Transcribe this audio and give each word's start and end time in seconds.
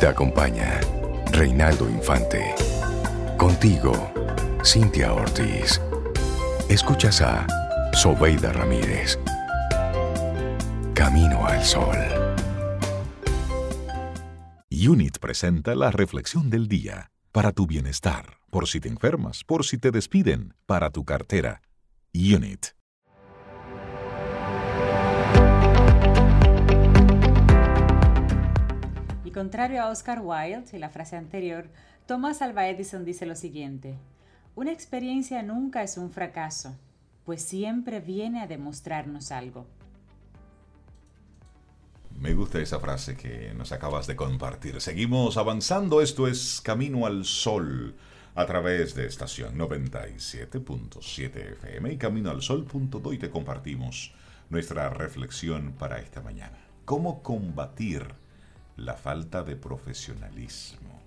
Te 0.00 0.06
acompaña 0.06 0.80
Reinaldo 1.30 1.86
Infante. 1.86 2.54
Contigo, 3.36 4.10
Cintia 4.64 5.12
Ortiz. 5.12 5.78
Escuchas 6.70 7.20
a 7.20 7.46
Sobeida 7.92 8.50
Ramírez. 8.50 9.18
Camino 10.94 11.44
al 11.44 11.62
Sol. 11.62 11.98
Unit 14.70 15.18
presenta 15.18 15.74
la 15.74 15.90
reflexión 15.90 16.48
del 16.48 16.66
día. 16.66 17.10
Para 17.30 17.52
tu 17.52 17.66
bienestar, 17.66 18.38
por 18.48 18.68
si 18.68 18.80
te 18.80 18.88
enfermas, 18.88 19.44
por 19.44 19.66
si 19.66 19.76
te 19.76 19.90
despiden, 19.90 20.54
para 20.64 20.88
tu 20.88 21.04
cartera. 21.04 21.60
Unit. 22.14 22.68
Y 29.30 29.32
contrario 29.32 29.80
a 29.80 29.90
Oscar 29.90 30.22
Wilde 30.24 30.64
y 30.72 30.78
la 30.78 30.88
frase 30.88 31.14
anterior, 31.14 31.68
Thomas 32.06 32.42
Alva 32.42 32.68
Edison 32.68 33.04
dice 33.04 33.26
lo 33.26 33.36
siguiente, 33.36 33.96
una 34.56 34.72
experiencia 34.72 35.40
nunca 35.44 35.84
es 35.84 35.98
un 35.98 36.10
fracaso, 36.10 36.74
pues 37.24 37.40
siempre 37.40 38.00
viene 38.00 38.40
a 38.40 38.48
demostrarnos 38.48 39.30
algo. 39.30 39.68
Me 42.18 42.34
gusta 42.34 42.58
esa 42.58 42.80
frase 42.80 43.16
que 43.16 43.54
nos 43.54 43.70
acabas 43.70 44.08
de 44.08 44.16
compartir. 44.16 44.80
Seguimos 44.80 45.36
avanzando, 45.36 46.02
esto 46.02 46.26
es 46.26 46.60
Camino 46.60 47.06
al 47.06 47.24
Sol 47.24 47.94
a 48.34 48.46
través 48.46 48.96
de 48.96 49.06
estación 49.06 49.56
97.7 49.56 51.52
FM 51.52 51.92
y 51.92 51.98
Camino 51.98 52.30
al 52.30 52.42
Sol.do 52.42 53.12
y 53.12 53.18
te 53.18 53.30
compartimos 53.30 54.12
nuestra 54.48 54.90
reflexión 54.90 55.74
para 55.78 56.00
esta 56.00 56.20
mañana. 56.20 56.58
¿Cómo 56.84 57.22
combatir 57.22 58.08
la 58.80 58.94
falta 58.94 59.42
de 59.42 59.56
profesionalismo? 59.56 61.00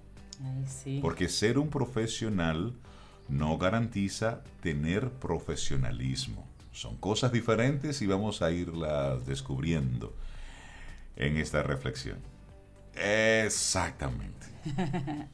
Porque 1.02 1.30
ser 1.30 1.58
un 1.58 1.70
profesional 1.70 2.74
no 3.30 3.58
garantiza 3.58 4.42
tener 4.62 5.10
profesionalismo. 5.12 6.46
Son 6.72 6.98
cosas 6.98 7.32
diferentes 7.32 8.02
y 8.02 8.08
vamos 8.08 8.42
a 8.42 8.52
irlas 8.52 9.26
descubriendo 9.26 10.14
en 11.16 11.38
esta 11.38 11.64
reflexión. 11.64 12.18
Exactamente. 12.96 14.48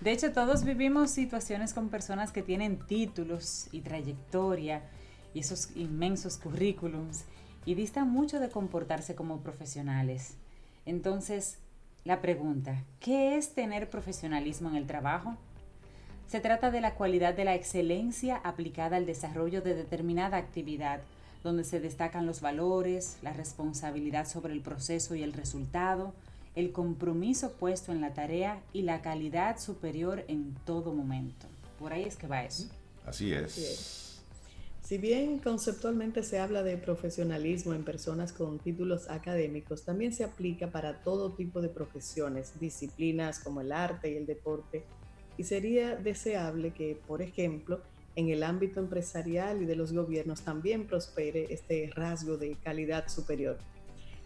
De 0.00 0.10
hecho, 0.10 0.32
todos 0.32 0.64
vivimos 0.64 1.10
situaciones 1.10 1.74
con 1.74 1.88
personas 1.88 2.32
que 2.32 2.42
tienen 2.42 2.78
títulos 2.78 3.68
y 3.70 3.82
trayectoria 3.82 4.82
y 5.32 5.40
esos 5.40 5.76
inmensos 5.76 6.38
currículums 6.38 7.24
y 7.64 7.74
distan 7.74 8.10
mucho 8.10 8.40
de 8.40 8.48
comportarse 8.48 9.14
como 9.14 9.42
profesionales. 9.42 10.36
Entonces, 10.86 11.58
la 12.04 12.20
pregunta, 12.20 12.82
¿qué 13.00 13.36
es 13.36 13.54
tener 13.54 13.88
profesionalismo 13.88 14.68
en 14.68 14.76
el 14.76 14.86
trabajo? 14.86 15.36
Se 16.26 16.40
trata 16.40 16.70
de 16.70 16.80
la 16.80 16.94
cualidad 16.94 17.34
de 17.34 17.44
la 17.44 17.54
excelencia 17.54 18.36
aplicada 18.36 18.96
al 18.96 19.06
desarrollo 19.06 19.62
de 19.62 19.74
determinada 19.74 20.38
actividad, 20.38 21.00
donde 21.44 21.64
se 21.64 21.78
destacan 21.78 22.26
los 22.26 22.40
valores, 22.40 23.18
la 23.22 23.32
responsabilidad 23.32 24.26
sobre 24.26 24.52
el 24.52 24.60
proceso 24.60 25.14
y 25.14 25.22
el 25.22 25.32
resultado, 25.32 26.14
el 26.54 26.72
compromiso 26.72 27.52
puesto 27.52 27.92
en 27.92 28.00
la 28.00 28.14
tarea 28.14 28.60
y 28.72 28.82
la 28.82 29.02
calidad 29.02 29.58
superior 29.58 30.24
en 30.28 30.54
todo 30.64 30.92
momento. 30.92 31.46
Por 31.78 31.92
ahí 31.92 32.04
es 32.04 32.16
que 32.16 32.26
va 32.26 32.44
eso. 32.44 32.68
Así 33.06 33.32
es. 33.32 34.11
Si 34.82 34.98
bien 34.98 35.38
conceptualmente 35.38 36.24
se 36.24 36.40
habla 36.40 36.64
de 36.64 36.76
profesionalismo 36.76 37.72
en 37.72 37.84
personas 37.84 38.32
con 38.32 38.58
títulos 38.58 39.08
académicos, 39.08 39.84
también 39.84 40.12
se 40.12 40.24
aplica 40.24 40.72
para 40.72 41.02
todo 41.02 41.30
tipo 41.30 41.60
de 41.60 41.68
profesiones, 41.68 42.58
disciplinas 42.58 43.38
como 43.38 43.60
el 43.60 43.70
arte 43.70 44.10
y 44.10 44.16
el 44.16 44.26
deporte, 44.26 44.82
y 45.38 45.44
sería 45.44 45.94
deseable 45.94 46.72
que, 46.72 46.98
por 47.06 47.22
ejemplo, 47.22 47.80
en 48.16 48.28
el 48.28 48.42
ámbito 48.42 48.80
empresarial 48.80 49.62
y 49.62 49.66
de 49.66 49.76
los 49.76 49.92
gobiernos 49.92 50.42
también 50.42 50.86
prospere 50.86 51.46
este 51.50 51.88
rasgo 51.94 52.36
de 52.36 52.56
calidad 52.56 53.08
superior. 53.08 53.58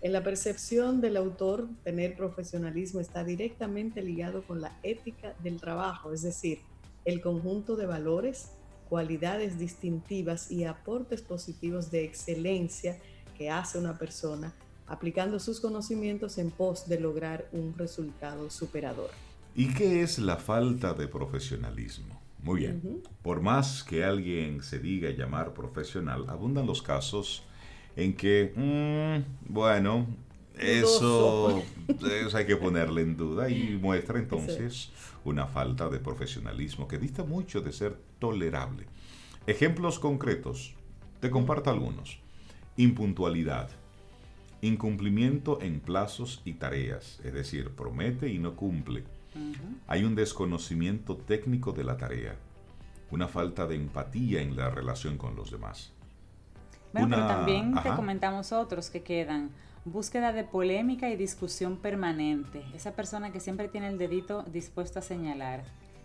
En 0.00 0.12
la 0.12 0.25
percepción 0.25 1.03
del 1.03 1.19
autor, 1.19 1.69
tener 1.84 2.16
profesionalismo 2.16 3.00
está 3.00 3.25
directamente 3.25 4.03
ligado 4.03 4.42
con 4.42 4.62
la 4.62 4.78
ética 4.82 5.34
del 5.42 5.60
trabajo, 5.60 6.12
es 6.12 6.22
decir, 6.22 6.60
el 7.04 7.20
conjunto 7.20 7.76
de 7.76 7.86
valores, 7.86 8.50
cualidades 8.88 9.58
distintivas 9.58 10.50
y 10.50 10.64
aportes 10.64 11.22
positivos 11.22 11.91
de 11.91 12.04
excelencia 12.04 12.98
que 13.36 13.50
hace 13.50 13.78
una 13.78 13.98
persona 13.98 14.54
aplicando 14.86 15.38
sus 15.41 15.60
conocimientos 15.60 16.38
en 16.38 16.50
pos 16.50 16.88
de 16.88 17.00
lograr 17.00 17.48
un 17.52 17.74
resultado 17.76 18.50
superador. 18.50 19.10
¿Y 19.54 19.72
qué 19.74 20.02
es 20.02 20.19
la 20.19 20.36
falta 20.36 20.94
de 20.94 21.08
profesionalismo? 21.08 22.20
Muy 22.42 22.60
bien, 22.60 23.02
por 23.22 23.41
más 23.41 23.82
que 23.82 24.04
alguien 24.04 24.62
se 24.62 24.78
diga 24.78 25.10
llamar 25.10 25.53
profesional, 25.53 26.26
abundan 26.28 26.66
los 26.66 26.80
casos 26.80 27.42
en 27.97 28.14
que, 28.14 28.53
mm, 28.54 29.53
bueno, 29.53 30.06
eso, 30.58 31.62
eso, 31.88 32.36
hay 32.36 32.46
que 32.46 32.56
ponerle 32.56 33.02
en 33.02 33.16
duda 33.16 33.48
y 33.48 33.78
muestra 33.80 34.18
entonces 34.18 34.90
una 35.24 35.46
falta 35.46 35.88
de 35.88 35.98
profesionalismo 35.98 36.88
que 36.88 36.98
dista 36.98 37.24
mucho 37.24 37.60
de 37.60 37.72
ser 37.72 37.96
tolerable. 38.18 38.86
Ejemplos 39.46 39.98
concretos, 39.98 40.74
te 41.20 41.30
comparto 41.30 41.70
algunos. 41.70 42.18
Impuntualidad, 42.76 43.70
incumplimiento 44.60 45.60
en 45.62 45.80
plazos 45.80 46.42
y 46.44 46.54
tareas, 46.54 47.20
es 47.24 47.32
decir, 47.32 47.70
promete 47.70 48.28
y 48.28 48.38
no 48.38 48.56
cumple. 48.56 49.04
Hay 49.86 50.04
un 50.04 50.14
desconocimiento 50.14 51.16
técnico 51.16 51.72
de 51.72 51.84
la 51.84 51.96
tarea, 51.96 52.36
una 53.10 53.28
falta 53.28 53.66
de 53.66 53.76
empatía 53.76 54.40
en 54.40 54.56
la 54.56 54.70
relación 54.70 55.18
con 55.18 55.36
los 55.36 55.50
demás 55.50 55.92
bueno, 57.00 57.16
pero 57.16 57.26
también 57.26 57.74
te 57.82 57.90
comentamos 57.90 58.52
otros 58.52 58.90
que 58.90 59.02
quedan. 59.02 59.50
Búsqueda 59.86 60.32
de 60.32 60.42
polémica 60.42 61.10
y 61.10 61.16
discusión 61.16 61.76
permanente. 61.76 62.64
Esa 62.74 62.97
persona 62.97 63.30
que 63.30 63.38
siempre 63.38 63.69
tiene 63.69 63.86
el 63.86 63.98
dedito 63.98 64.42
dispuesto 64.42 64.98
a 64.98 65.02
señalar. 65.02 65.62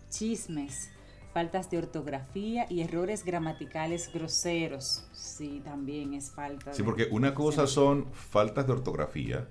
Chismes, 0.07 0.91
faltas 1.33 1.71
de 1.71 1.79
ortografía 1.79 2.67
y 2.69 2.81
errores 2.81 3.25
gramaticales 3.25 4.13
groseros. 4.13 5.07
Sí, 5.13 5.63
también 5.65 6.13
es 6.13 6.29
falta. 6.29 6.73
Sí, 6.73 6.83
porque 6.83 7.07
una 7.09 7.33
cosa 7.33 7.65
son 7.65 8.05
faltas 8.13 8.67
de 8.67 8.73
ortografía, 8.73 9.47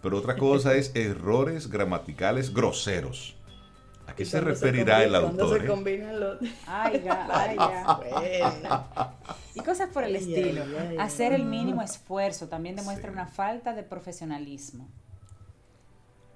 pero 0.00 0.18
otra 0.18 0.36
cosa 0.36 0.74
es 0.76 0.94
errores 0.94 1.68
gramaticales 1.68 2.54
groseros. 2.54 3.34
¿A 4.06 4.14
qué 4.14 4.24
se 4.24 4.40
referirá 4.40 5.02
el 5.02 5.14
autor? 5.14 5.60
se 5.60 5.66
combinan 5.66 6.20
los... 6.20 6.38
Ay, 6.66 7.02
ya, 7.04 7.28
ay, 7.30 7.56
ya. 7.56 9.14
Y 9.54 9.60
cosas 9.60 9.88
por 9.90 10.04
el 10.04 10.16
estilo. 10.16 10.62
Hacer 10.98 11.32
el 11.32 11.44
mínimo 11.44 11.82
esfuerzo 11.82 12.48
también 12.48 12.76
demuestra 12.76 13.10
una 13.10 13.26
falta 13.26 13.72
de 13.72 13.82
profesionalismo. 13.82 14.88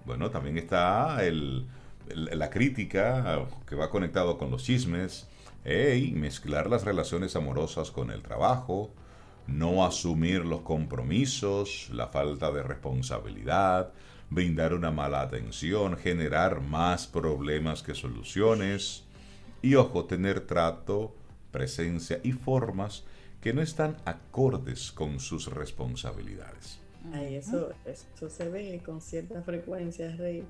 Bueno, 0.04 0.30
también 0.30 0.56
está 0.56 1.22
el, 1.24 1.68
la 2.14 2.48
crítica 2.48 3.46
que 3.66 3.74
va 3.74 3.90
conectado 3.90 4.38
con 4.38 4.50
los 4.50 4.64
chismes, 4.64 5.28
y 5.64 6.12
mezclar 6.12 6.70
las 6.70 6.84
relaciones 6.84 7.36
amorosas 7.36 7.90
con 7.90 8.10
el 8.10 8.22
trabajo, 8.22 8.90
no 9.46 9.84
asumir 9.84 10.44
los 10.44 10.60
compromisos, 10.60 11.90
la 11.92 12.06
falta 12.06 12.50
de 12.52 12.62
responsabilidad, 12.62 13.92
brindar 14.30 14.74
una 14.74 14.90
mala 14.90 15.22
atención, 15.22 15.96
generar 15.96 16.60
más 16.60 17.06
problemas 17.06 17.82
que 17.82 17.94
soluciones 17.94 19.04
y 19.62 19.74
ojo, 19.74 20.04
tener 20.04 20.46
trato, 20.46 21.14
presencia 21.50 22.20
y 22.22 22.32
formas 22.32 23.04
que 23.40 23.52
no 23.52 23.62
están 23.62 23.96
acordes 24.04 24.92
con 24.92 25.20
sus 25.20 25.46
responsabilidades. 25.46 26.78
Ay, 27.12 27.36
eso, 27.36 27.70
eso 27.86 28.28
se 28.28 28.48
ve 28.48 28.82
con 28.84 29.00
cierta 29.00 29.42
frecuencia, 29.42 30.14
Rey. 30.16 30.44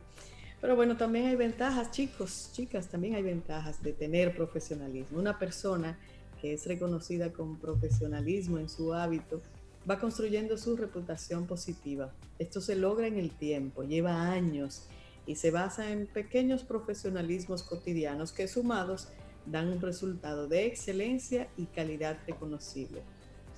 Pero 0.60 0.74
bueno, 0.74 0.96
también 0.96 1.26
hay 1.26 1.36
ventajas, 1.36 1.90
chicos, 1.92 2.50
chicas, 2.52 2.88
también 2.88 3.14
hay 3.14 3.22
ventajas 3.22 3.80
de 3.82 3.92
tener 3.92 4.34
profesionalismo. 4.34 5.18
Una 5.18 5.38
persona 5.38 5.96
que 6.40 6.54
es 6.54 6.66
reconocida 6.66 7.32
con 7.32 7.58
profesionalismo 7.58 8.58
en 8.58 8.68
su 8.68 8.92
hábito 8.92 9.40
va 9.88 9.98
construyendo 9.98 10.58
su 10.58 10.76
reputación 10.76 11.46
positiva. 11.46 12.12
Esto 12.38 12.60
se 12.60 12.76
logra 12.76 13.06
en 13.06 13.18
el 13.18 13.30
tiempo, 13.30 13.82
lleva 13.82 14.30
años 14.30 14.86
y 15.26 15.36
se 15.36 15.50
basa 15.50 15.90
en 15.90 16.06
pequeños 16.06 16.64
profesionalismos 16.64 17.62
cotidianos 17.62 18.32
que 18.32 18.48
sumados 18.48 19.08
dan 19.46 19.68
un 19.68 19.80
resultado 19.80 20.46
de 20.46 20.66
excelencia 20.66 21.48
y 21.56 21.66
calidad 21.66 22.18
reconocible. 22.26 23.02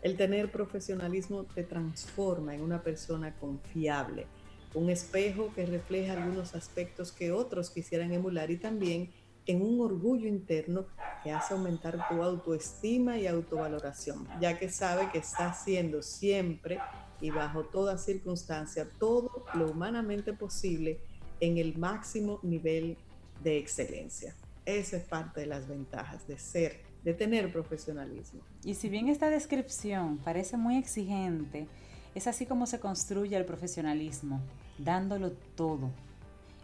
El 0.03 0.17
tener 0.17 0.50
profesionalismo 0.50 1.44
te 1.44 1.62
transforma 1.62 2.55
en 2.55 2.62
una 2.62 2.82
persona 2.82 3.35
confiable, 3.37 4.27
un 4.75 4.88
espejo 4.88 5.53
que 5.55 5.67
refleja 5.67 6.12
algunos 6.12 6.55
aspectos 6.55 7.12
que 7.12 7.32
otros 7.32 7.71
quisieran 7.71 8.12
emular 8.12 8.50
y 8.50 8.56
también 8.56 9.11
en 9.47 9.63
un 9.63 9.81
orgullo 9.81 10.29
interno 10.29 10.87
que 11.23 11.33
hace 11.33 11.55
aumentar 11.55 12.09
tu 12.09 12.23
autoestima 12.23 13.19
y 13.19 13.27
autovaloración, 13.27 14.27
ya 14.41 14.59
que 14.59 14.71
sabe 14.71 15.11
que 15.11 15.19
está 15.19 15.51
haciendo 15.51 16.03
siempre 16.03 16.79
y 17.21 17.31
bajo 17.31 17.65
toda 17.65 17.99
circunstancia 17.99 18.89
todo 18.99 19.45
lo 19.55 19.71
humanamente 19.71 20.33
posible 20.33 21.01
en 21.41 21.59
el 21.59 21.77
máximo 21.77 22.39
nivel 22.43 22.97
de 23.43 23.59
excelencia. 23.59 24.35
Esa 24.65 24.99
es 24.99 25.05
parte 25.05 25.41
de 25.41 25.47
las 25.47 25.67
ventajas 25.67 26.27
de 26.27 26.39
ser, 26.39 26.81
de 27.03 27.15
tener 27.15 27.53
profesionalismo. 27.53 28.41
Y 28.65 28.75
si 28.75 28.89
bien 28.89 29.09
esta 29.09 29.31
descripción 29.31 30.19
parece 30.19 30.57
muy 30.57 30.77
exigente, 30.77 31.67
es 32.15 32.27
así 32.27 32.47
como 32.47 32.67
se 32.67 32.81
construye 32.81 33.37
el 33.37 33.45
profesionalismo, 33.45 34.41
dándolo 34.79 35.33
todo. 35.55 35.91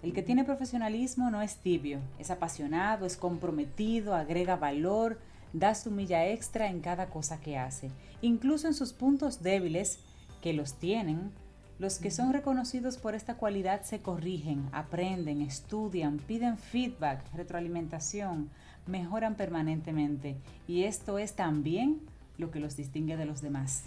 El 0.02 0.12
que 0.12 0.22
tiene 0.22 0.44
profesionalismo 0.44 1.30
no 1.30 1.42
es 1.42 1.56
tibio, 1.56 2.00
es 2.18 2.30
apasionado, 2.30 3.06
es 3.06 3.16
comprometido, 3.16 4.14
agrega 4.14 4.56
valor, 4.56 5.18
da 5.52 5.74
su 5.74 5.90
milla 5.90 6.26
extra 6.28 6.68
en 6.68 6.80
cada 6.80 7.06
cosa 7.06 7.40
que 7.40 7.56
hace, 7.56 7.90
incluso 8.20 8.66
en 8.66 8.74
sus 8.74 8.92
puntos 8.92 9.42
débiles, 9.42 9.98
que 10.42 10.52
los 10.52 10.74
tienen, 10.74 11.32
los 11.78 11.98
que 11.98 12.10
son 12.10 12.32
reconocidos 12.32 12.96
por 12.96 13.14
esta 13.14 13.36
cualidad 13.36 13.82
se 13.82 14.00
corrigen, 14.00 14.68
aprenden, 14.72 15.42
estudian, 15.42 16.18
piden 16.18 16.56
feedback, 16.56 17.22
retroalimentación, 17.34 18.50
mejoran 18.86 19.34
permanentemente 19.34 20.36
y 20.66 20.84
esto 20.84 21.18
es 21.18 21.34
también 21.34 22.00
lo 22.38 22.50
que 22.50 22.60
los 22.60 22.76
distingue 22.76 23.16
de 23.16 23.26
los 23.26 23.42
demás. 23.42 23.84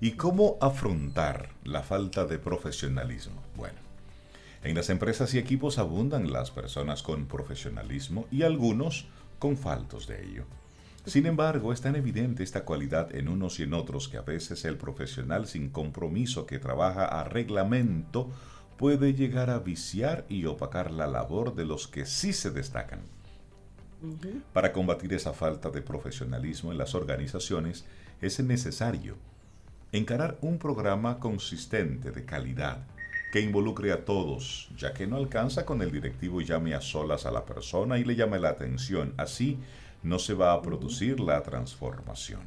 ¿Y 0.00 0.12
cómo 0.12 0.56
afrontar 0.60 1.50
la 1.64 1.82
falta 1.82 2.24
de 2.26 2.38
profesionalismo? 2.38 3.40
Bueno, 3.56 3.78
en 4.64 4.74
las 4.74 4.88
empresas 4.88 5.34
y 5.34 5.38
equipos 5.38 5.78
abundan 5.78 6.32
las 6.32 6.50
personas 6.50 7.02
con 7.02 7.26
profesionalismo 7.26 8.26
y 8.30 8.42
algunos 8.42 9.06
con 9.38 9.58
faltos 9.58 10.06
de 10.06 10.24
ello. 10.24 10.44
Sin 11.04 11.26
embargo, 11.26 11.74
es 11.74 11.82
tan 11.82 11.96
evidente 11.96 12.42
esta 12.42 12.64
cualidad 12.64 13.14
en 13.14 13.28
unos 13.28 13.60
y 13.60 13.64
en 13.64 13.74
otros 13.74 14.08
que 14.08 14.16
a 14.16 14.22
veces 14.22 14.64
el 14.64 14.78
profesional 14.78 15.46
sin 15.46 15.68
compromiso 15.68 16.46
que 16.46 16.58
trabaja 16.58 17.04
a 17.04 17.24
reglamento 17.24 18.30
puede 18.78 19.12
llegar 19.12 19.50
a 19.50 19.58
viciar 19.58 20.24
y 20.30 20.46
opacar 20.46 20.90
la 20.90 21.06
labor 21.06 21.54
de 21.54 21.66
los 21.66 21.86
que 21.86 22.06
sí 22.06 22.32
se 22.32 22.50
destacan. 22.50 23.02
Para 24.54 24.72
combatir 24.72 25.12
esa 25.12 25.34
falta 25.34 25.70
de 25.70 25.82
profesionalismo 25.82 26.72
en 26.72 26.78
las 26.78 26.94
organizaciones 26.94 27.84
es 28.22 28.40
necesario 28.40 29.16
encarar 29.92 30.38
un 30.40 30.58
programa 30.58 31.20
consistente 31.20 32.10
de 32.10 32.24
calidad 32.24 32.86
que 33.34 33.40
involucre 33.40 33.90
a 33.90 34.04
todos, 34.04 34.68
ya 34.78 34.94
que 34.94 35.08
no 35.08 35.16
alcanza 35.16 35.66
con 35.66 35.82
el 35.82 35.90
directivo 35.90 36.40
y 36.40 36.44
llame 36.44 36.72
a 36.72 36.80
solas 36.80 37.26
a 37.26 37.32
la 37.32 37.44
persona 37.44 37.98
y 37.98 38.04
le 38.04 38.14
llame 38.14 38.38
la 38.38 38.50
atención. 38.50 39.12
Así 39.16 39.58
no 40.04 40.20
se 40.20 40.34
va 40.34 40.52
a 40.52 40.62
producir 40.62 41.18
la 41.18 41.42
transformación. 41.42 42.42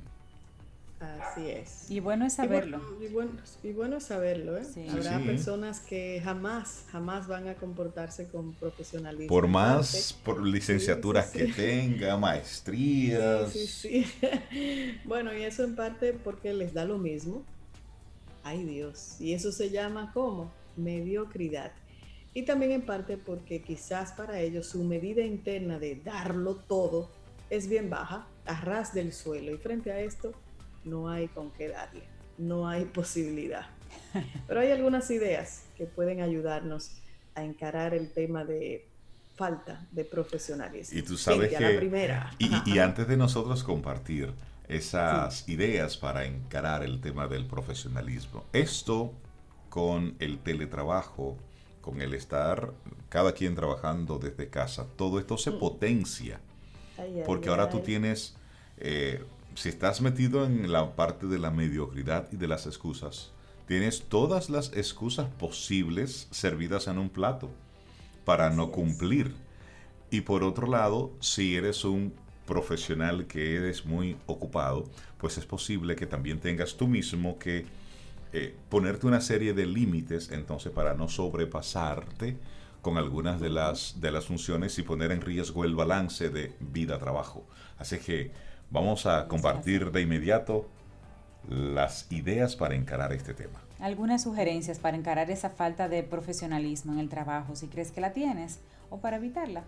Así 1.01 1.50
es. 1.50 1.92
Y 1.92 2.00
bueno 2.00 2.25
es 2.25 2.36
saberlo. 2.36 2.80
Y 3.01 3.07
bueno, 3.10 3.31
y 3.63 3.74
bueno, 3.74 4.00
saberlo, 4.00 4.57
¿eh? 4.57 4.63
Habrá 4.89 5.19
personas 5.19 5.81
que 5.81 6.22
jamás, 6.24 6.86
jamás 6.89 7.28
van 7.28 7.50
a 7.50 7.56
comportarse 7.56 8.30
con 8.30 8.54
profesionalismo. 8.54 9.28
Por 9.28 9.50
más 9.50 10.18
por 10.24 10.42
licenciaturas 10.42 11.31
que 11.31 11.48
tenga, 11.48 12.16
maestrías. 12.16 13.51
Sí, 13.51 13.68
sí, 13.68 14.06
bueno, 15.04 15.38
y 15.38 15.44
eso 15.44 15.66
en 15.66 15.75
parte 15.75 16.13
porque 16.13 16.54
les 16.54 16.74
da 16.74 16.86
lo 16.86 16.98
mismo. 16.98 17.44
Ay 18.45 18.63
Dios. 18.63 19.19
Y 19.19 19.34
eso 19.34 19.51
se 19.51 19.69
llama 19.69 20.12
como 20.13 20.50
mediocridad. 20.77 21.71
Y 22.33 22.44
también 22.44 22.71
en 22.71 22.85
parte 22.85 23.18
porque 23.18 23.62
quizás 23.62 24.12
para 24.12 24.39
ellos 24.39 24.68
su 24.68 24.83
medida 24.83 25.24
interna 25.24 25.79
de 25.79 25.95
darlo 25.95 26.56
todo 26.56 27.09
es 27.50 27.68
bien 27.68 27.89
baja, 27.89 28.27
a 28.45 28.62
ras 28.62 28.94
del 28.94 29.13
suelo. 29.13 29.51
Y 29.51 29.57
frente 29.57 29.91
a 29.91 30.00
esto, 30.00 30.33
no 30.83 31.09
hay 31.09 31.27
con 31.27 31.51
qué 31.51 31.69
darle, 31.69 32.03
no 32.38 32.68
hay 32.68 32.85
posibilidad. 32.94 33.68
Pero 34.47 34.59
hay 34.59 34.71
algunas 34.71 35.09
ideas 35.12 35.63
que 35.77 35.85
pueden 35.85 36.21
ayudarnos 36.21 36.91
a 37.35 37.44
encarar 37.44 37.94
el 37.94 38.12
tema 38.12 38.44
de 38.44 38.85
falta 39.35 39.85
de 39.91 40.03
profesionalismo. 40.03 40.97
Y 40.97 41.03
tú 41.03 41.18
sabes 41.18 41.53
que... 41.53 41.59
La 41.59 41.77
primera. 41.77 42.31
Y, 42.39 42.79
antes 42.79 43.07
de 43.07 43.15
nosotros 43.15 43.63
compartir 43.63 44.33
esas 44.68 45.47
ideas 45.47 45.95
para 45.95 46.25
encarar 46.25 46.83
el 46.83 47.00
tema 47.00 47.27
del 47.27 47.45
profesionalismo, 47.45 48.44
esto 48.51 49.13
con 49.69 50.15
el 50.19 50.39
teletrabajo, 50.39 51.37
con 51.81 52.01
el 52.01 52.13
estar 52.13 52.73
cada 53.09 53.33
quien 53.33 53.55
trabajando 53.55 54.19
desde 54.19 54.49
casa, 54.49 54.87
todo 54.95 55.19
esto 55.19 55.37
se 55.37 55.51
mm. 55.51 55.59
potencia. 55.59 56.39
porque 57.25 57.49
ahora 57.49 57.69
tú 57.69 57.79
tienes 57.81 58.35
eh, 58.77 59.23
si 59.57 59.69
estás 59.69 60.01
metido 60.01 60.45
en 60.45 60.71
la 60.71 60.95
parte 60.95 61.25
de 61.25 61.39
la 61.39 61.49
mediocridad 61.49 62.27
y 62.31 62.37
de 62.37 62.47
las 62.47 62.67
excusas, 62.67 63.31
tienes 63.67 64.03
todas 64.03 64.51
las 64.51 64.71
excusas 64.73 65.27
posibles 65.39 66.27
servidas 66.29 66.87
en 66.87 66.99
un 66.99 67.09
plato 67.09 67.49
para 68.23 68.51
no 68.51 68.71
cumplir. 68.71 69.33
Y 70.11 70.21
por 70.21 70.43
otro 70.43 70.67
lado, 70.67 71.11
si 71.21 71.55
eres 71.55 71.83
un 71.85 72.13
profesional 72.45 73.25
que 73.25 73.55
eres 73.55 73.83
muy 73.83 74.15
ocupado, 74.27 74.83
pues 75.17 75.39
es 75.39 75.45
posible 75.47 75.95
que 75.95 76.05
también 76.05 76.39
tengas 76.39 76.77
tú 76.77 76.87
mismo 76.87 77.39
que 77.39 77.65
eh, 78.33 78.56
ponerte 78.69 79.07
una 79.07 79.21
serie 79.21 79.53
de 79.53 79.65
límites, 79.65 80.31
entonces 80.31 80.71
para 80.71 80.94
no 80.94 81.07
sobrepasarte 81.07 82.38
con 82.81 82.97
algunas 82.97 83.41
de 83.41 83.50
las, 83.50 84.00
de 84.00 84.12
las 84.12 84.25
funciones 84.25 84.77
y 84.79 84.83
poner 84.83 85.12
en 85.12 85.21
riesgo 85.21 85.65
el 85.65 85.75
balance 85.75 86.29
de 86.29 86.53
vida-trabajo. 86.59 87.45
Así 87.77 87.97
que 88.00 88.31
Vamos 88.69 89.06
a 89.06 89.29
compartir 89.29 89.91
de 89.91 90.01
inmediato 90.01 90.68
las 91.47 92.12
ideas 92.12 92.57
para 92.57 92.75
encarar 92.75 93.13
este 93.13 93.33
tema. 93.33 93.62
Algunas 93.79 94.24
sugerencias 94.24 94.79
para 94.79 94.97
encarar 94.97 95.31
esa 95.31 95.50
falta 95.50 95.88
de 95.88 96.03
profesionalismo 96.03 96.91
en 96.91 97.00
el 97.00 97.07
trabajo, 97.07 97.56
si 97.56 97.68
crees 97.68 97.91
que 97.91 98.01
la 98.01 98.12
tienes, 98.12 98.59
o 98.89 98.97
para 98.97 99.18
evitarla. 99.18 99.63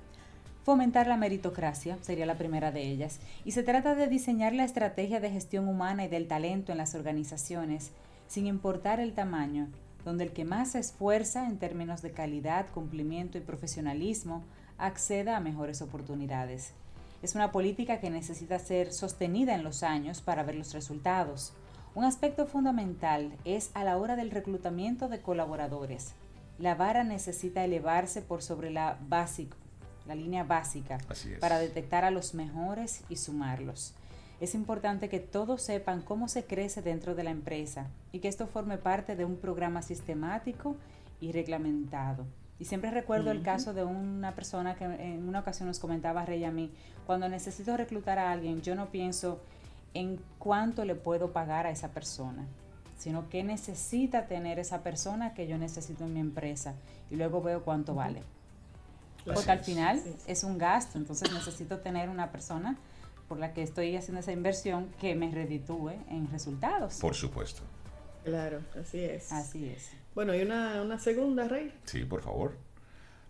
Fomentar 0.65 1.07
la 1.07 1.15
meritocracia 1.15 1.97
sería 2.01 2.25
la 2.25 2.37
primera 2.37 2.73
de 2.73 2.81
ellas, 2.81 3.19
y 3.45 3.53
se 3.53 3.63
trata 3.63 3.95
de 3.95 4.07
diseñar 4.07 4.53
la 4.53 4.65
estrategia 4.65 5.21
de 5.21 5.31
gestión 5.31 5.69
humana 5.69 6.03
y 6.03 6.09
del 6.09 6.27
talento 6.27 6.73
en 6.73 6.77
las 6.77 6.95
organizaciones, 6.95 7.91
sin 8.29 8.45
importar 8.45 8.99
el 8.99 9.13
tamaño, 9.13 9.67
donde 10.05 10.23
el 10.23 10.31
que 10.31 10.45
más 10.45 10.71
se 10.71 10.79
esfuerza 10.79 11.47
en 11.47 11.57
términos 11.57 12.01
de 12.03 12.11
calidad, 12.11 12.67
cumplimiento 12.73 13.37
y 13.37 13.41
profesionalismo 13.41 14.43
acceda 14.77 15.35
a 15.35 15.41
mejores 15.41 15.81
oportunidades. 15.81 16.73
Es 17.23 17.35
una 17.35 17.51
política 17.51 17.99
que 17.99 18.11
necesita 18.11 18.59
ser 18.59 18.93
sostenida 18.93 19.55
en 19.55 19.63
los 19.63 19.83
años 19.83 20.21
para 20.21 20.43
ver 20.43 20.55
los 20.55 20.73
resultados. 20.73 21.53
Un 21.95 22.05
aspecto 22.05 22.45
fundamental 22.45 23.33
es 23.45 23.71
a 23.73 23.83
la 23.83 23.97
hora 23.97 24.15
del 24.15 24.31
reclutamiento 24.31 25.09
de 25.09 25.21
colaboradores. 25.21 26.13
La 26.59 26.75
vara 26.75 27.03
necesita 27.03 27.65
elevarse 27.65 28.21
por 28.21 28.43
sobre 28.43 28.69
la 28.69 28.97
la 30.05 30.15
línea 30.15 30.43
básica, 30.43 30.99
para 31.39 31.59
detectar 31.59 32.05
a 32.05 32.11
los 32.11 32.33
mejores 32.35 33.01
y 33.09 33.17
sumarlos. 33.17 33.95
Es 34.39 34.55
importante 34.55 35.09
que 35.09 35.19
todos 35.19 35.61
sepan 35.61 36.01
cómo 36.01 36.29
se 36.29 36.45
crece 36.45 36.81
dentro 36.81 37.13
de 37.13 37.23
la 37.23 37.31
empresa 37.31 37.87
y 38.13 38.19
que 38.19 38.29
esto 38.29 38.47
forme 38.47 38.77
parte 38.77 39.15
de 39.15 39.25
un 39.25 39.35
programa 39.35 39.81
sistemático 39.81 40.77
y 41.19 41.33
reglamentado. 41.33 42.25
Y 42.57 42.65
siempre 42.65 42.91
recuerdo 42.91 43.31
el 43.31 43.41
caso 43.41 43.73
de 43.73 43.83
una 43.83 44.35
persona 44.35 44.75
que 44.75 44.85
en 44.85 45.27
una 45.27 45.39
ocasión 45.39 45.67
nos 45.67 45.79
comentaba 45.79 46.25
Rey 46.25 46.43
a 46.43 46.51
mí, 46.51 46.71
cuando 47.05 47.27
necesito 47.27 47.75
reclutar 47.75 48.19
a 48.19 48.31
alguien, 48.31 48.61
yo 48.61 48.75
no 48.75 48.87
pienso 48.87 49.41
en 49.93 50.19
cuánto 50.37 50.85
le 50.85 50.95
puedo 50.95 51.31
pagar 51.31 51.65
a 51.65 51.71
esa 51.71 51.89
persona, 51.89 52.45
sino 52.97 53.29
qué 53.29 53.43
necesita 53.43 54.27
tener 54.27 54.59
esa 54.59 54.83
persona 54.83 55.33
que 55.33 55.47
yo 55.47 55.57
necesito 55.57 56.05
en 56.05 56.13
mi 56.13 56.19
empresa 56.19 56.75
y 57.09 57.15
luego 57.15 57.41
veo 57.41 57.63
cuánto 57.63 57.95
vale. 57.95 58.23
Porque 59.25 59.51
al 59.51 59.59
final 59.59 60.01
es 60.27 60.43
un 60.43 60.57
gasto, 60.57 60.97
entonces 60.97 61.31
necesito 61.31 61.79
tener 61.79 62.09
una 62.09 62.31
persona 62.31 62.77
por 63.29 63.39
la 63.39 63.53
que 63.53 63.61
estoy 63.61 63.95
haciendo 63.95 64.19
esa 64.19 64.33
inversión 64.33 64.89
que 64.99 65.15
me 65.15 65.31
reditúe 65.31 65.91
en 66.09 66.29
resultados. 66.31 66.95
Por 66.99 67.15
supuesto. 67.15 67.61
Claro, 68.25 68.59
así 68.77 68.99
es. 68.99 69.31
Así 69.31 69.69
es. 69.69 69.91
Bueno, 70.15 70.35
¿y 70.35 70.41
una, 70.41 70.99
segunda, 70.99 71.47
Rey? 71.47 71.71
Sí, 71.85 72.03
por 72.03 72.21
favor. 72.21 72.57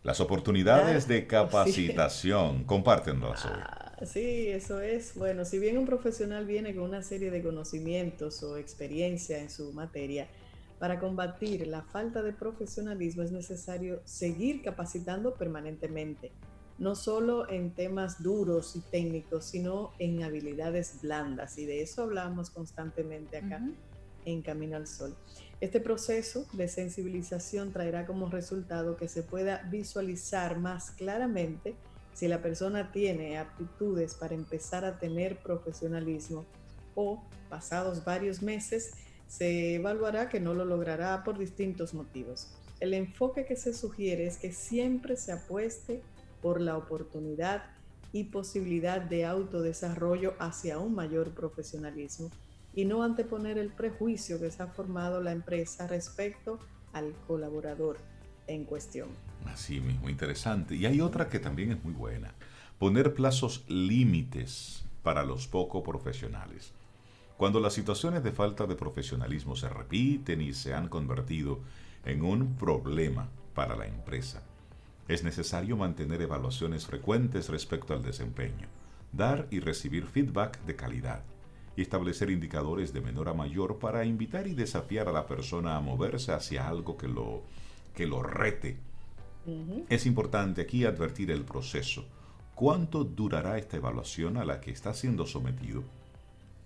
Las 0.01 0.21
oportunidades 0.21 1.07
de 1.07 1.27
capacitación. 1.27 2.63
Compártenlas 2.63 3.45
ah, 3.45 3.97
sí, 4.05 4.47
eso 4.47 4.81
es. 4.81 5.15
Bueno, 5.15 5.43
si 5.45 5.59
bien 5.59 5.77
un 5.77 5.85
profesional 5.85 6.45
viene 6.45 6.73
con 6.73 6.85
una 6.85 7.03
serie 7.03 7.29
de 7.29 7.43
conocimientos 7.43 8.41
o 8.41 8.57
experiencia 8.57 9.39
en 9.39 9.49
su 9.49 9.73
materia, 9.73 10.27
para 10.79 10.97
combatir 10.97 11.67
la 11.67 11.81
falta 11.81 12.23
de 12.23 12.31
profesionalismo 12.31 13.21
es 13.21 13.33
necesario 13.33 14.01
seguir 14.05 14.61
capacitando 14.61 15.33
permanentemente, 15.33 16.31
no 16.79 16.95
solo 16.95 17.49
en 17.49 17.71
temas 17.71 18.23
duros 18.23 18.75
y 18.75 18.79
técnicos, 18.79 19.45
sino 19.45 19.91
en 19.99 20.23
habilidades 20.23 21.01
blandas. 21.01 21.57
Y 21.57 21.65
de 21.65 21.81
eso 21.81 22.03
hablamos 22.03 22.49
constantemente 22.49 23.37
acá 23.37 23.61
en 24.25 24.41
Camino 24.41 24.77
al 24.77 24.87
Sol. 24.87 25.15
Este 25.59 25.81
proceso 25.81 26.45
de 26.53 26.69
sensibilización 26.69 27.73
traerá 27.73 28.05
como 28.05 28.29
resultado 28.29 28.95
que 28.95 29.09
se 29.09 29.23
pueda 29.23 29.63
visualizar 29.69 30.57
más 30.57 30.91
claramente 30.91 31.75
si 32.13 32.27
la 32.27 32.41
persona 32.41 32.91
tiene 32.91 33.37
aptitudes 33.37 34.15
para 34.15 34.35
empezar 34.35 34.85
a 34.85 34.99
tener 34.99 35.37
profesionalismo 35.37 36.45
o, 36.95 37.23
pasados 37.49 38.03
varios 38.03 38.41
meses, 38.41 38.91
se 39.27 39.75
evaluará 39.75 40.27
que 40.27 40.39
no 40.39 40.53
lo 40.53 40.65
logrará 40.65 41.23
por 41.23 41.37
distintos 41.37 41.93
motivos. 41.93 42.47
el 42.79 42.93
enfoque 42.93 43.45
que 43.45 43.57
se 43.57 43.73
sugiere 43.73 44.25
es 44.25 44.37
que 44.37 44.53
siempre 44.53 45.17
se 45.17 45.33
apueste 45.33 46.01
por 46.41 46.61
la 46.61 46.77
oportunidad 46.77 47.63
y 48.11 48.25
posibilidad 48.25 49.01
de 49.01 49.25
autodesarrollo 49.25 50.33
hacia 50.39 50.79
un 50.79 50.95
mayor 50.95 51.31
profesionalismo 51.31 52.31
y 52.73 52.85
no 52.85 53.03
anteponer 53.03 53.57
el 53.57 53.69
prejuicio 53.69 54.39
que 54.39 54.51
se 54.51 54.63
ha 54.63 54.67
formado 54.67 55.21
la 55.21 55.31
empresa 55.31 55.87
respecto 55.87 56.59
al 56.93 57.13
colaborador 57.27 57.97
en 58.47 58.65
cuestión. 58.65 59.09
Así 59.45 59.79
mismo, 59.79 60.09
interesante. 60.09 60.75
Y 60.75 60.85
hay 60.85 61.01
otra 61.01 61.29
que 61.29 61.39
también 61.39 61.71
es 61.71 61.83
muy 61.83 61.93
buena. 61.93 62.33
Poner 62.77 63.13
plazos 63.13 63.63
límites 63.67 64.85
para 65.03 65.23
los 65.23 65.47
poco 65.47 65.83
profesionales. 65.83 66.73
Cuando 67.37 67.59
las 67.59 67.73
situaciones 67.73 68.23
de 68.23 68.31
falta 68.31 68.65
de 68.65 68.75
profesionalismo 68.75 69.55
se 69.55 69.69
repiten 69.69 70.41
y 70.41 70.53
se 70.53 70.73
han 70.73 70.89
convertido 70.89 71.59
en 72.05 72.23
un 72.23 72.55
problema 72.55 73.29
para 73.53 73.75
la 73.75 73.85
empresa, 73.85 74.43
es 75.09 75.23
necesario 75.23 75.75
mantener 75.75 76.21
evaluaciones 76.21 76.85
frecuentes 76.85 77.49
respecto 77.49 77.95
al 77.95 78.03
desempeño, 78.03 78.67
dar 79.11 79.47
y 79.49 79.59
recibir 79.59 80.05
feedback 80.05 80.63
de 80.65 80.75
calidad 80.75 81.23
y 81.75 81.81
establecer 81.81 82.29
indicadores 82.29 82.93
de 82.93 83.01
menor 83.01 83.27
a 83.27 83.33
mayor 83.33 83.79
para 83.79 84.05
invitar 84.05 84.45
y 84.45 84.53
desafiar 84.53 85.09
a 85.09 85.11
la 85.11 85.25
persona 85.25 85.75
a 85.75 85.81
moverse 85.81 86.31
hacia 86.31 86.67
algo 86.67 86.95
que 86.95 87.07
lo, 87.07 87.41
que 87.95 88.05
lo 88.05 88.21
rete. 88.21 88.77
Es 89.89 90.05
importante 90.05 90.61
aquí 90.61 90.85
advertir 90.85 91.31
el 91.31 91.43
proceso. 91.43 92.05
¿Cuánto 92.53 93.03
durará 93.03 93.57
esta 93.57 93.77
evaluación 93.77 94.37
a 94.37 94.45
la 94.45 94.61
que 94.61 94.69
está 94.69 94.93
siendo 94.93 95.25
sometido? 95.25 95.83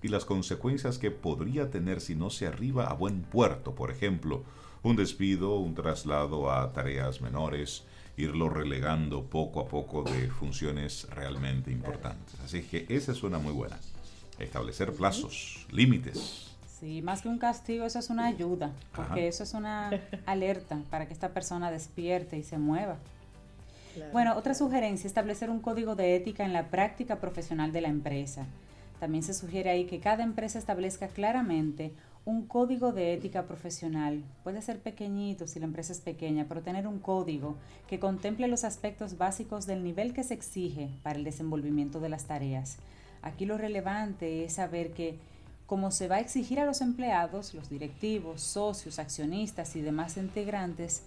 Y 0.02 0.10
las 0.10 0.26
consecuencias 0.26 0.98
que 0.98 1.12
podría 1.12 1.70
tener 1.70 2.02
si 2.02 2.14
no 2.14 2.30
se 2.30 2.46
arriba 2.46 2.88
a 2.88 2.94
buen 2.94 3.22
puerto, 3.22 3.74
por 3.74 3.90
ejemplo, 3.90 4.44
un 4.82 4.98
despido, 4.98 5.56
un 5.60 5.76
traslado 5.76 6.52
a 6.52 6.74
tareas 6.74 7.22
menores, 7.22 7.86
irlo 8.18 8.50
relegando 8.50 9.24
poco 9.24 9.60
a 9.60 9.68
poco 9.68 10.04
de 10.04 10.30
funciones 10.30 11.08
realmente 11.10 11.72
importantes. 11.72 12.36
Así 12.44 12.62
que 12.64 12.86
esa 12.90 13.12
es 13.12 13.24
una 13.24 13.40
muy 13.40 13.54
buena. 13.54 13.78
Establecer 14.40 14.94
plazos, 14.94 15.66
límites. 15.72 16.52
Sí, 16.80 17.02
más 17.02 17.22
que 17.22 17.30
un 17.30 17.38
castigo, 17.38 17.86
eso 17.86 18.00
es 18.00 18.10
una 18.10 18.26
ayuda, 18.26 18.72
porque 18.96 19.28
eso 19.28 19.44
es 19.44 19.54
una 19.54 19.90
alerta 20.26 20.80
para 20.90 21.08
que 21.08 21.14
esta 21.14 21.30
persona 21.30 21.72
despierte 21.72 22.38
y 22.38 22.44
se 22.44 22.58
mueva. 22.58 22.98
Bueno, 24.12 24.36
otra 24.36 24.56
sugerencia, 24.56 25.08
establecer 25.08 25.50
un 25.50 25.60
código 25.60 25.96
de 25.96 26.16
ética 26.16 26.44
en 26.46 26.54
la 26.54 26.70
práctica 26.70 27.20
profesional 27.20 27.72
de 27.72 27.82
la 27.82 27.90
empresa. 27.90 28.48
También 29.00 29.24
se 29.24 29.34
sugiere 29.34 29.70
ahí 29.70 29.86
que 29.86 30.00
cada 30.00 30.24
empresa 30.24 30.58
establezca 30.58 31.08
claramente 31.10 31.94
un 32.26 32.48
código 32.48 32.94
de 32.94 33.14
ética 33.14 33.46
profesional. 33.46 34.24
Puede 34.44 34.62
ser 34.62 34.80
pequeñito 34.80 35.46
si 35.46 35.60
la 35.60 35.66
empresa 35.66 35.92
es 35.92 36.00
pequeña, 36.00 36.46
pero 36.48 36.62
tener 36.62 36.88
un 36.88 37.00
código 37.00 37.58
que 37.88 38.00
contemple 38.00 38.48
los 38.48 38.64
aspectos 38.64 39.18
básicos 39.18 39.66
del 39.66 39.84
nivel 39.84 40.14
que 40.14 40.24
se 40.24 40.34
exige 40.34 40.90
para 41.04 41.18
el 41.18 41.26
desenvolvimiento 41.26 42.00
de 42.00 42.10
las 42.10 42.26
tareas. 42.26 42.78
Aquí 43.22 43.46
lo 43.46 43.58
relevante 43.58 44.46
es 44.46 44.54
saber 44.54 44.92
que 44.92 45.18
como 45.66 45.92
se 45.92 46.08
va 46.08 46.18
a 46.18 46.20
exigir 46.20 46.60
a 46.60 46.66
los 46.66 46.82
empleados, 46.82 47.54
los 47.54 47.70
directivos, 47.70 48.42
socios, 48.42 49.00
accionistas 49.00 49.76
y 49.76 49.82
demás 49.82 50.18
integrantes, 50.18 51.04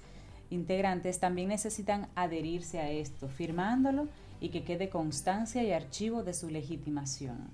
integrantes 0.50 1.18
también 1.18 1.48
necesitan 1.48 2.08
adherirse 2.14 2.80
a 2.80 2.90
esto, 2.90 3.28
firmándolo 3.28 4.08
y 4.40 4.50
que 4.50 4.64
quede 4.64 4.88
constancia 4.88 5.62
y 5.62 5.72
archivo 5.72 6.22
de 6.22 6.34
su 6.34 6.50
legitimación. 6.50 7.50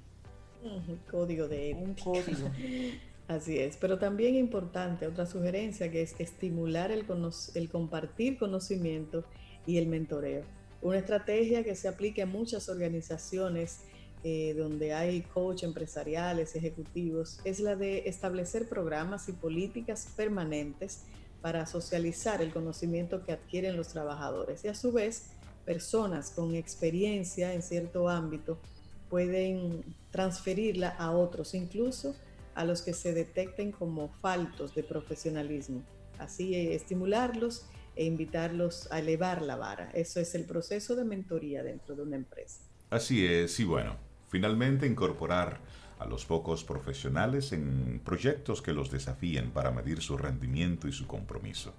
Un 0.64 0.99
código 1.11 1.49
de 1.49 1.71
ética. 1.71 1.85
Un 1.85 1.95
código. 1.95 2.50
Así 3.29 3.59
es, 3.59 3.76
pero 3.76 3.99
también 3.99 4.35
importante, 4.35 5.07
otra 5.07 5.26
sugerencia 5.26 5.91
que 5.91 6.02
es 6.02 6.14
estimular 6.19 6.91
el, 6.91 7.07
el 7.55 7.69
compartir 7.71 8.38
conocimiento 8.38 9.25
y 9.67 9.79
el 9.79 9.87
mentoreo. 9.87 10.43
Una 10.83 10.99
estrategia 10.99 11.62
que 11.62 11.76
se 11.76 11.88
aplica 11.88 12.23
en 12.23 12.31
muchas 12.31 12.69
organizaciones 12.69 13.81
eh, 14.25 14.55
donde 14.57 14.95
hay 14.95 15.23
coach 15.23 15.64
empresariales, 15.64 16.55
ejecutivos, 16.55 17.41
es 17.45 17.59
la 17.59 17.75
de 17.75 18.09
establecer 18.09 18.69
programas 18.69 19.29
y 19.29 19.33
políticas 19.33 20.09
permanentes 20.17 21.05
para 21.41 21.67
socializar 21.67 22.41
el 22.41 22.52
conocimiento 22.52 23.25
que 23.25 23.33
adquieren 23.33 23.76
los 23.76 23.88
trabajadores 23.88 24.64
y 24.64 24.69
a 24.69 24.76
su 24.76 24.93
vez 24.93 25.31
personas 25.64 26.31
con 26.31 26.55
experiencia 26.55 27.52
en 27.52 27.62
cierto 27.62 28.09
ámbito 28.09 28.59
pueden 29.11 29.85
transferirla 30.12 30.91
a 30.91 31.11
otros, 31.11 31.55
incluso 31.55 32.14
a 32.54 32.64
los 32.64 32.82
que 32.82 32.92
se 32.92 33.12
detecten 33.12 33.73
como 33.73 34.09
faltos 34.21 34.75
de 34.75 34.82
profesionalismo. 34.82 35.82
Así 36.18 36.54
eh, 36.54 36.75
estimularlos 36.75 37.66
e 37.97 38.04
invitarlos 38.04 38.90
a 38.90 39.00
elevar 39.00 39.42
la 39.42 39.56
vara. 39.56 39.90
Eso 39.92 40.21
es 40.21 40.35
el 40.35 40.44
proceso 40.44 40.97
de 40.97 41.04
mentoría 41.04 41.62
dentro 41.62 41.94
de 41.94 42.02
una 42.02 42.16
empresa. 42.16 42.61
Así 42.90 43.25
es, 43.26 43.59
y 43.61 43.64
bueno, 43.64 43.97
finalmente 44.28 44.87
incorporar 44.87 45.61
a 45.99 46.06
los 46.06 46.25
pocos 46.25 46.64
profesionales 46.64 47.52
en 47.52 48.00
proyectos 48.04 48.61
que 48.61 48.73
los 48.73 48.90
desafíen 48.90 49.50
para 49.50 49.71
medir 49.71 50.00
su 50.00 50.18
rendimiento 50.18 50.88
y 50.88 50.92
su 50.92 51.06
compromiso. 51.06 51.75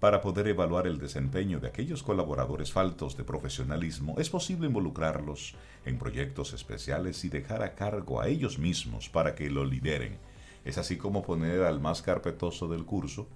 Para 0.00 0.20
poder 0.20 0.46
evaluar 0.48 0.86
el 0.86 0.98
desempeño 0.98 1.58
de 1.58 1.68
aquellos 1.68 2.02
colaboradores 2.02 2.70
faltos 2.70 3.16
de 3.16 3.24
profesionalismo, 3.24 4.16
es 4.18 4.28
posible 4.28 4.66
involucrarlos 4.66 5.54
en 5.86 5.98
proyectos 5.98 6.52
especiales 6.52 7.24
y 7.24 7.30
dejar 7.30 7.62
a 7.62 7.74
cargo 7.74 8.20
a 8.20 8.28
ellos 8.28 8.58
mismos 8.58 9.08
para 9.08 9.34
que 9.34 9.48
lo 9.48 9.64
lideren. 9.64 10.18
Es 10.66 10.76
así 10.76 10.98
como 10.98 11.22
poner 11.22 11.62
al 11.62 11.80
más 11.80 12.02
carpetoso 12.02 12.68
del 12.68 12.84
curso 12.84 13.26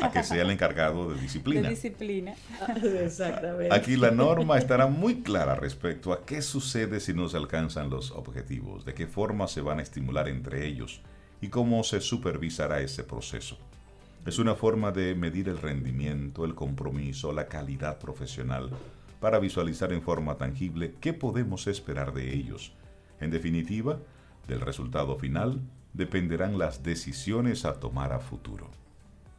a 0.00 0.10
que 0.10 0.24
sea 0.24 0.42
el 0.42 0.50
encargado 0.50 1.12
de 1.12 1.20
disciplina. 1.20 1.68
disciplina. 1.68 2.34
Exactamente. 3.00 3.74
Aquí 3.74 3.96
la 3.96 4.10
norma 4.10 4.58
estará 4.58 4.86
muy 4.86 5.22
clara 5.22 5.54
respecto 5.54 6.12
a 6.12 6.24
qué 6.24 6.42
sucede 6.42 6.98
si 6.98 7.14
no 7.14 7.28
se 7.28 7.36
alcanzan 7.36 7.90
los 7.90 8.10
objetivos, 8.10 8.84
de 8.84 8.94
qué 8.94 9.06
forma 9.06 9.46
se 9.46 9.60
van 9.60 9.78
a 9.78 9.82
estimular 9.82 10.28
entre 10.28 10.66
ellos 10.66 11.00
y 11.40 11.48
cómo 11.48 11.84
se 11.84 12.00
supervisará 12.00 12.80
ese 12.80 13.04
proceso. 13.04 13.56
Es 14.28 14.38
una 14.38 14.54
forma 14.54 14.92
de 14.92 15.14
medir 15.14 15.48
el 15.48 15.56
rendimiento, 15.56 16.44
el 16.44 16.54
compromiso, 16.54 17.32
la 17.32 17.48
calidad 17.48 17.98
profesional, 17.98 18.68
para 19.20 19.38
visualizar 19.38 19.90
en 19.90 20.02
forma 20.02 20.36
tangible 20.36 20.96
qué 21.00 21.14
podemos 21.14 21.66
esperar 21.66 22.12
de 22.12 22.34
ellos. 22.34 22.74
En 23.20 23.30
definitiva, 23.30 24.00
del 24.46 24.60
resultado 24.60 25.16
final 25.16 25.62
dependerán 25.94 26.58
las 26.58 26.82
decisiones 26.82 27.64
a 27.64 27.80
tomar 27.80 28.12
a 28.12 28.18
futuro. 28.18 28.68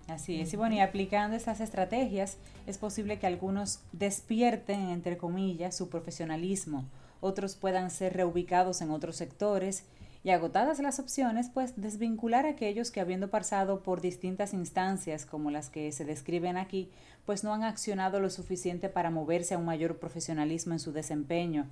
Así 0.08 0.42
es, 0.42 0.52
y 0.54 0.58
bueno, 0.58 0.74
y 0.74 0.80
aplicando 0.80 1.38
estas 1.38 1.62
estrategias 1.62 2.38
es 2.66 2.80
posible 2.80 3.20
que 3.20 3.28
algunos 3.28 3.82
despierten, 3.92 4.90
entre 4.90 5.18
comillas, 5.18 5.78
su 5.78 5.88
profesionalismo, 5.90 6.90
otros 7.22 7.56
puedan 7.56 7.92
ser 7.92 8.14
reubicados 8.14 8.82
en 8.82 8.90
otros 8.90 9.18
sectores 9.18 9.86
y 10.24 10.32
agotadas 10.32 10.80
las 10.80 11.00
opciones, 11.00 11.50
pues 11.50 11.82
desvincular 11.82 12.46
a 12.46 12.50
aquellos 12.50 12.92
que 12.92 13.00
habiendo 13.00 13.30
pasado 13.30 13.82
por 13.82 14.02
distintas 14.02 14.54
instancias 14.54 15.26
como 15.26 15.50
las 15.50 15.70
que 15.70 15.92
se 15.92 16.04
describen 16.04 16.58
aquí, 16.58 16.90
pues 17.26 17.44
no 17.44 17.54
han 17.54 17.64
accionado 17.64 18.20
lo 18.20 18.30
suficiente 18.30 18.90
para 18.90 19.12
moverse 19.12 19.54
a 19.54 19.58
un 19.58 19.66
mayor 19.66 19.98
profesionalismo 19.98 20.74
en 20.74 20.80
su 20.80 20.92
desempeño 20.92 21.68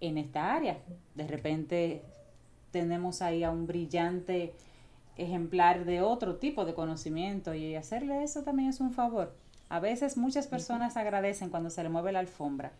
en 0.00 0.18
esta 0.18 0.54
área. 0.54 0.78
De 1.14 1.26
repente 1.26 2.02
tenemos 2.72 3.22
ahí 3.22 3.44
a 3.44 3.50
un 3.50 3.66
brillante 3.66 4.52
ejemplar 5.16 5.84
de 5.84 6.00
otro 6.00 6.36
tipo 6.36 6.64
de 6.64 6.74
conocimiento 6.74 7.54
y 7.54 7.76
hacerle 7.76 8.24
eso 8.24 8.42
también 8.42 8.70
es 8.70 8.80
un 8.80 8.92
favor. 8.92 9.32
A 9.68 9.78
veces 9.78 10.16
muchas 10.16 10.48
personas 10.48 10.96
agradecen 10.96 11.50
cuando 11.50 11.70
se 11.70 11.82
le 11.82 11.88
mueve 11.88 12.12
la 12.12 12.18
alfombra 12.18 12.72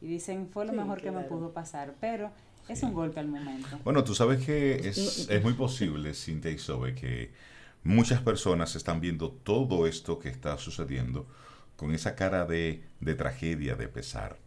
y 0.00 0.06
dicen 0.06 0.48
fue 0.48 0.66
lo 0.66 0.72
mejor 0.72 1.00
que 1.00 1.10
me 1.10 1.22
pudo 1.22 1.52
pasar, 1.52 1.94
pero 2.00 2.30
es 2.68 2.82
un 2.82 2.92
golpe 2.92 3.20
al 3.20 3.28
momento. 3.28 3.78
Bueno, 3.84 4.04
tú 4.04 4.14
sabes 4.14 4.44
que 4.44 4.88
es, 4.88 5.28
es 5.28 5.42
muy 5.42 5.54
posible, 5.54 6.14
Cintia 6.14 6.50
y 6.50 6.58
Sobe, 6.58 6.94
que 6.94 7.30
muchas 7.84 8.20
personas 8.20 8.74
están 8.76 9.00
viendo 9.00 9.30
todo 9.30 9.86
esto 9.86 10.18
que 10.18 10.28
está 10.28 10.58
sucediendo 10.58 11.26
con 11.76 11.94
esa 11.94 12.14
cara 12.14 12.46
de, 12.46 12.82
de 13.00 13.14
tragedia, 13.14 13.76
de 13.76 13.88
pesar. 13.88 14.38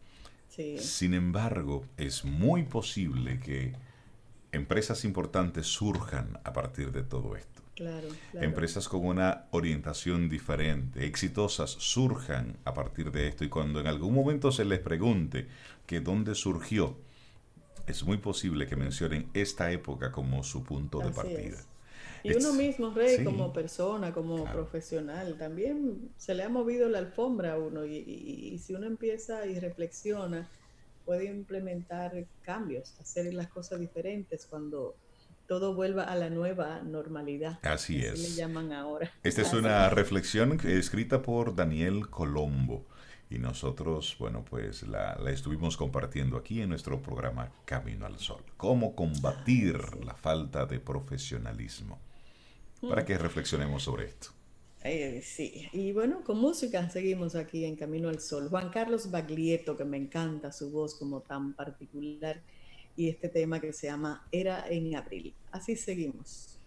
Sin 0.78 1.14
embargo, 1.14 1.86
es 1.96 2.26
muy 2.26 2.64
posible 2.64 3.40
que 3.40 3.74
empresas 4.52 5.06
importantes 5.06 5.68
surjan 5.68 6.38
a 6.44 6.52
partir 6.52 6.92
de 6.92 7.04
todo 7.04 7.38
esto. 7.38 7.62
Claro, 7.76 8.10
Empresas 8.34 8.90
con 8.90 9.06
una 9.06 9.46
orientación 9.52 10.28
diferente, 10.28 11.06
exitosas, 11.06 11.70
surjan 11.72 12.58
a 12.66 12.74
partir 12.74 13.10
de 13.10 13.30
esto. 13.30 13.46
Y 13.46 13.50
cuando 13.50 13.80
en 13.80 13.88
algún 13.88 14.14
momento 14.14 14.52
se 14.52 14.66
les 14.66 14.80
pregunte 14.80 15.48
que 15.86 16.02
dónde 16.02 16.36
surgió, 16.36 16.98
es 17.89 18.03
muy 18.03 18.17
posible 18.17 18.67
que 18.67 18.75
mencionen 18.75 19.29
esta 19.34 19.72
época 19.72 20.12
como 20.12 20.43
su 20.43 20.63
punto 20.63 21.00
de 21.00 21.12
partida. 21.12 21.58
Y 22.22 22.34
uno 22.34 22.53
mismo, 22.53 22.91
Rey, 22.91 23.24
como 23.24 23.53
persona, 23.53 24.13
como 24.13 24.43
profesional, 24.46 25.38
también 25.38 26.12
se 26.17 26.36
le 26.36 26.43
ha 26.43 26.50
movido 26.50 26.89
la 26.89 27.00
alfombra 27.00 27.53
a 27.53 27.58
uno 27.58 27.86
y, 27.86 28.60
si 28.62 28.74
uno 28.74 28.86
empieza 28.86 29.46
y 29.46 29.60
reflexiona, 29.60 30.50
puede 31.05 31.25
implementar 31.25 32.25
cambios, 32.41 32.93
hacer 33.00 33.34
las 33.34 33.48
cosas 33.48 33.79
diferentes 33.79 34.46
cuando 34.46 34.96
todo 35.48 35.74
vuelva 35.74 36.03
a 36.03 36.15
la 36.15 36.29
nueva 36.29 36.81
normalidad. 36.84 37.58
Así, 37.63 38.01
es. 38.01 38.19
le 38.19 38.36
llaman 38.36 38.72
ahora. 38.74 39.12
Esta 39.24 39.41
es 39.41 39.53
una 39.53 39.89
reflexión 39.89 40.60
escrita 40.63 41.24
por 41.24 41.55
Daniel 41.55 42.10
Colombo 42.10 42.86
y 43.29 43.38
nosotros, 43.38 44.15
bueno, 44.19 44.43
pues 44.43 44.83
la, 44.88 45.13
estuvimos 45.29 45.77
compartiendo 45.77 46.36
aquí 46.38 46.62
en 46.62 46.69
nuestro 46.69 47.01
programa 47.01 47.51
Camino 47.65 48.05
al 48.05 48.17
Sol. 48.17 48.43
Cómo 48.57 48.95
combatir 48.95 49.77
la 50.03 50.15
falta 50.15 50.65
de 50.65 50.79
profesionalismo. 50.79 52.00
Para 52.81 53.03
que 53.03 53.17
reflexionemos 53.17 53.83
sobre 53.83 54.05
esto. 54.05 54.29
Eh, 54.83 55.21
sí, 55.21 55.67
y 55.74 55.91
bueno, 55.91 56.24
con 56.24 56.39
música 56.39 56.89
seguimos 56.89 57.36
aquí 57.36 57.65
en 57.65 57.75
Camino 57.75 58.07
al 58.07 58.21
Sol. 58.21 58.48
Juan 58.50 58.69
Carlos 58.69 59.12
Baglietto, 59.12 59.75
que 59.75 59.83
me 59.83 59.98
encanta 59.98 60.53
su 60.53 60.71
voz 60.71 60.95
como 60.95 61.19
tan 61.19 61.53
particular 61.53 62.41
y 62.95 63.09
este 63.09 63.27
tema 63.27 63.59
que 63.59 63.74
se 63.74 63.88
llama 63.88 64.25
Era 64.31 64.65
en 64.69 64.95
abril. 64.95 65.33
Así 65.51 65.75
seguimos. 65.75 66.57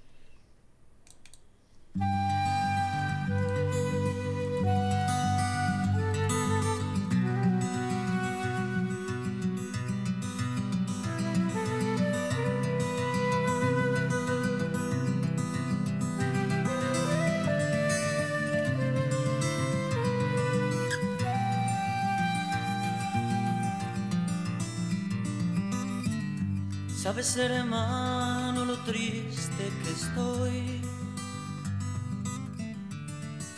Sabes, 27.03 27.37
hermano, 27.37 28.65
lo 28.65 28.77
triste 28.85 29.73
que 29.83 29.91
estoy. 29.91 30.81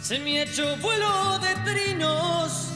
Se 0.01 0.19
me 0.19 0.41
echó 0.41 0.65
vuelo 0.79 1.39
de 1.41 1.55
trinos 1.71 2.71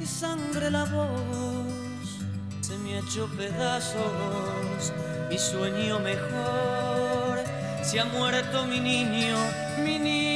y 0.00 0.06
sangre 0.06 0.70
la 0.70 0.86
voz. 0.86 2.18
Se 2.62 2.78
me 2.78 2.98
echó 2.98 3.26
pedazos 3.36 4.94
mi 5.28 5.36
sueño 5.38 5.98
mejor. 6.00 7.44
Se 7.82 8.00
ha 8.00 8.06
muerto 8.06 8.64
mi 8.64 8.80
niño, 8.80 9.36
mi 9.84 9.98
niño, 9.98 10.33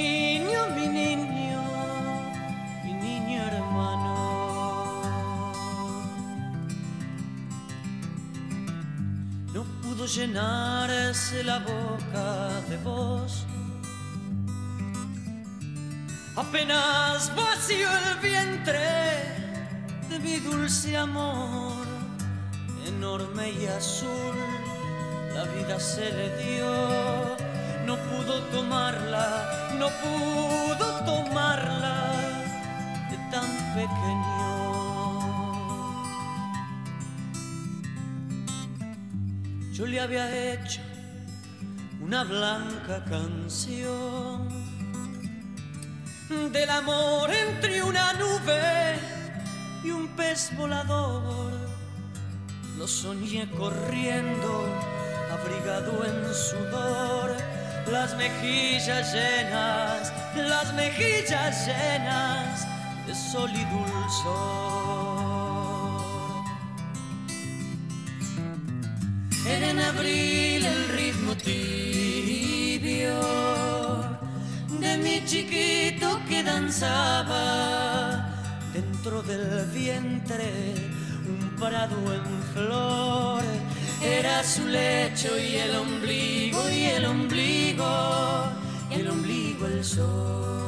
llenarse 10.18 11.44
la 11.44 11.60
boca 11.60 12.60
de 12.68 12.76
vos. 12.78 13.46
Apenas 16.34 17.32
vacío 17.36 17.88
el 18.02 18.18
vientre 18.18 18.88
de 20.10 20.18
mi 20.18 20.36
dulce 20.40 20.96
amor, 20.96 21.86
enorme 22.84 23.50
y 23.60 23.66
azul, 23.66 24.36
la 25.36 25.44
vida 25.54 25.78
se 25.78 26.06
le 26.18 26.28
dio. 26.42 26.72
No 27.86 27.94
pudo 28.08 28.42
tomarla, 28.54 29.28
no 29.78 29.88
pudo 30.02 30.86
tomarla 31.10 31.96
de 33.10 33.16
tan 33.30 33.50
pequeño. 33.76 34.57
Yo 39.78 39.86
le 39.86 40.00
había 40.00 40.54
hecho 40.54 40.80
una 42.00 42.24
blanca 42.24 43.04
canción 43.04 44.48
del 46.52 46.68
amor 46.68 47.30
entre 47.30 47.80
una 47.84 48.12
nube 48.14 48.98
y 49.84 49.90
un 49.92 50.08
pez 50.16 50.50
volador. 50.56 51.52
Lo 52.76 52.88
soñé 52.88 53.48
corriendo, 53.52 54.66
abrigado 55.30 56.04
en 56.04 56.34
sudor, 56.34 57.36
las 57.88 58.16
mejillas 58.16 59.14
llenas, 59.14 60.12
las 60.34 60.74
mejillas 60.74 61.68
llenas 61.68 62.66
de 63.06 63.14
sol 63.14 63.52
y 63.54 63.64
dulzor. 63.64 65.17
chiquito 75.28 76.18
que 76.26 76.42
danzaba 76.42 77.44
dentro 78.72 79.22
del 79.22 79.66
vientre, 79.66 80.74
un 81.28 81.50
prado 81.60 81.98
en 82.14 82.42
flor. 82.54 83.42
Era 84.02 84.42
su 84.42 84.66
lecho 84.66 85.38
y 85.38 85.56
el 85.56 85.76
ombligo, 85.76 86.70
y 86.70 86.84
el 86.84 87.04
ombligo, 87.04 87.92
y 88.90 88.94
el 88.94 89.10
ombligo 89.10 89.66
el 89.66 89.84
sol. 89.84 90.67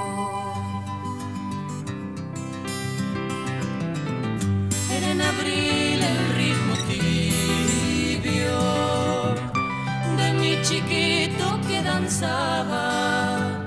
danzaba 12.21 13.63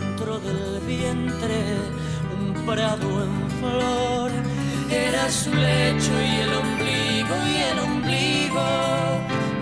dentro 0.00 0.38
del 0.38 0.80
vientre 0.86 1.60
un 2.38 2.54
prado 2.64 3.24
en 3.24 3.50
flor. 3.58 4.30
Era 4.90 5.28
su 5.30 5.52
lecho 5.52 6.12
y 6.12 6.40
el 6.40 6.52
ombligo 6.54 7.34
y 7.52 7.56
el 7.70 7.78
ombligo, 7.80 8.66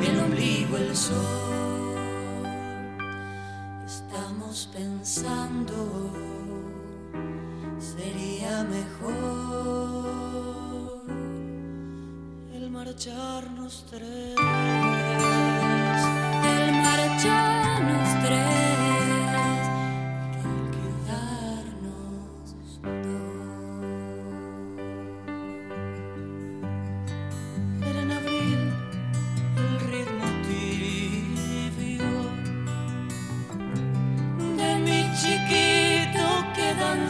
y 0.03 0.07
el 0.07 0.21
ombligo 0.21 0.77
el 0.77 0.97
sol. 0.97 1.45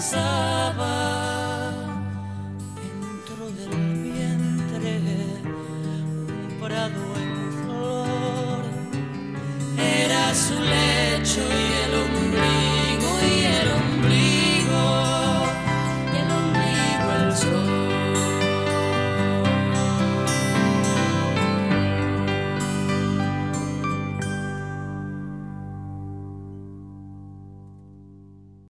Su 0.04 0.53